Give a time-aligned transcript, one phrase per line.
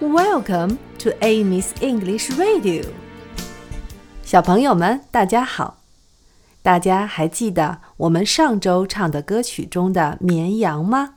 [0.00, 2.86] Welcome to Amy's English Radio。
[4.22, 5.82] 小朋友们，大家好！
[6.62, 11.16] 大家还记得我们上周唱的歌曲中的绵羊吗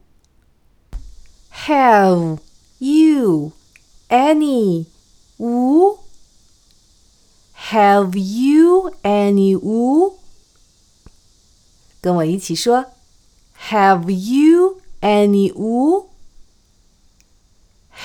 [1.66, 2.38] Have
[2.78, 3.52] you
[4.08, 4.86] any
[5.38, 5.98] wool?
[7.70, 10.14] Have you any wool?
[12.00, 12.86] 跟我一起说。
[13.68, 16.15] Have you any wool?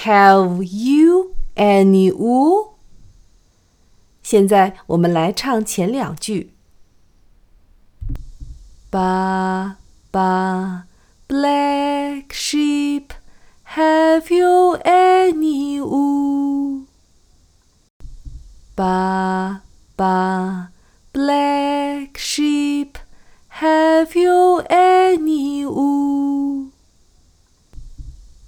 [0.00, 2.76] Have you any wool?
[4.22, 6.52] 现在我们来唱前两句。
[8.90, 9.76] Ba
[10.12, 10.84] ba
[11.28, 13.10] black sheep,
[13.76, 16.86] have you any wool?
[18.76, 19.62] Ba
[19.96, 20.68] ba
[21.12, 22.98] black sheep.
[23.60, 26.72] Have you any wool?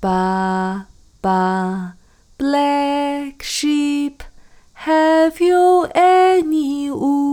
[0.03, 0.87] Ba
[1.24, 1.96] ba
[2.38, 4.24] black sheep,
[4.74, 7.33] have you any wool?